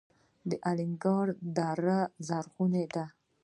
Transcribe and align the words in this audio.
د 0.49 0.51
الینګار 0.69 1.27
دره 1.57 1.99
زرغونه 2.27 2.83
ده 2.93 3.05